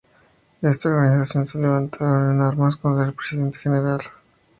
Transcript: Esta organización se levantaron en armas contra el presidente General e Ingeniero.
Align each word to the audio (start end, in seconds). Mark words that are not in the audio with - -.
Esta 0.63 0.89
organización 0.89 1.45
se 1.45 1.59
levantaron 1.59 2.31
en 2.33 2.41
armas 2.41 2.75
contra 2.75 3.05
el 3.05 3.13
presidente 3.13 3.59
General 3.59 3.99
e 4.01 4.03
Ingeniero. 4.03 4.11